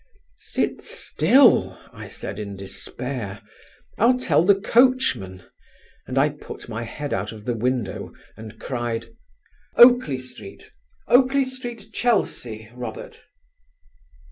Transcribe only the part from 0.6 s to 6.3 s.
still," I said in despair, "I'll tell the coachman," and I